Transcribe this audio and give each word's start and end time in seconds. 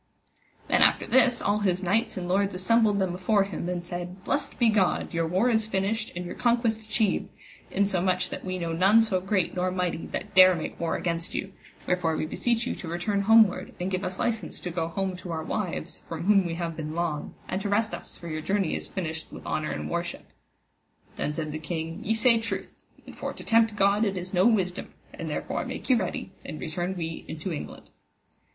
Then 0.67 0.81
after 0.81 1.05
this 1.05 1.43
all 1.43 1.59
his 1.59 1.83
knights 1.83 2.17
and 2.17 2.27
lords 2.27 2.55
assembled 2.55 2.97
them 2.97 3.13
afore 3.13 3.43
him, 3.43 3.69
and 3.69 3.85
said: 3.85 4.23
Blessed 4.23 4.57
be 4.57 4.67
God, 4.67 5.13
your 5.13 5.27
war 5.27 5.47
is 5.51 5.67
finished 5.67 6.11
and 6.15 6.25
your 6.25 6.33
conquest 6.33 6.81
achieved, 6.83 7.29
in 7.69 7.85
so 7.85 8.01
much 8.01 8.29
that 8.31 8.43
we 8.43 8.57
know 8.57 8.73
none 8.73 9.03
so 9.03 9.21
great 9.21 9.53
nor 9.55 9.69
mighty 9.69 10.07
that 10.07 10.33
dare 10.33 10.55
make 10.55 10.79
war 10.79 10.95
against 10.97 11.35
you: 11.35 11.53
wherefore 11.85 12.17
we 12.17 12.25
beseech 12.25 12.65
you 12.65 12.73
to 12.73 12.87
return 12.87 13.21
homeward, 13.21 13.75
and 13.79 13.91
give 13.91 14.03
us 14.03 14.17
licence 14.17 14.59
to 14.61 14.71
go 14.71 14.87
home 14.87 15.15
to 15.17 15.31
our 15.31 15.43
wives, 15.43 16.01
from 16.09 16.23
whom 16.23 16.47
we 16.47 16.55
have 16.55 16.75
been 16.75 16.95
long, 16.95 17.35
and 17.47 17.61
to 17.61 17.69
rest 17.69 17.93
us, 17.93 18.17
for 18.17 18.27
your 18.27 18.41
journey 18.41 18.73
is 18.73 18.87
finished 18.87 19.31
with 19.31 19.45
honour 19.45 19.69
and 19.69 19.87
worship. 19.87 20.31
Then 21.15 21.31
said 21.31 21.51
the 21.51 21.59
king, 21.59 21.99
Ye 22.03 22.15
say 22.15 22.39
truth, 22.41 22.85
and 23.05 23.15
for 23.15 23.33
to 23.33 23.43
tempt 23.43 23.75
God 23.75 24.03
it 24.03 24.17
is 24.17 24.33
no 24.33 24.47
wisdom, 24.47 24.95
and 25.13 25.29
therefore 25.29 25.63
make 25.63 25.91
you 25.91 25.97
ready 25.97 26.31
and 26.43 26.59
return 26.59 26.95
we 26.97 27.23
into 27.27 27.53
England. 27.53 27.91